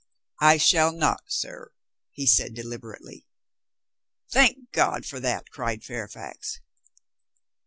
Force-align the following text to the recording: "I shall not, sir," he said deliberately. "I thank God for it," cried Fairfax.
"I 0.41 0.57
shall 0.57 0.91
not, 0.91 1.25
sir," 1.27 1.73
he 2.09 2.25
said 2.25 2.55
deliberately. 2.55 3.27
"I 4.31 4.33
thank 4.33 4.71
God 4.71 5.05
for 5.05 5.17
it," 5.23 5.51
cried 5.51 5.83
Fairfax. 5.83 6.59